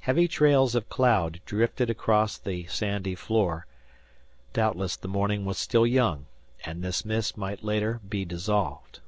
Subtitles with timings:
[0.00, 3.64] Heavy trails of cloud drifted across the sandy floor.
[4.52, 6.26] Doubtless the morning was still young,
[6.64, 8.98] and this mist might later be dissolved.